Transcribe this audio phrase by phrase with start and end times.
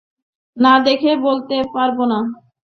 [0.57, 2.19] না দেখে বলতে পারব না।